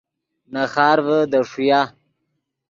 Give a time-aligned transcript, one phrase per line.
[0.53, 1.81] نے خارڤے دے ݰویا